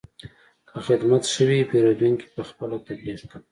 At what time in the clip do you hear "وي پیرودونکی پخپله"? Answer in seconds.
1.47-2.77